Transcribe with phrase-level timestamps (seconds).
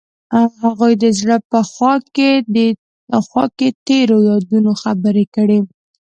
[0.61, 1.59] هغوی د زړه په
[3.29, 5.59] خوا کې تیرو یادونو خبرې کړې.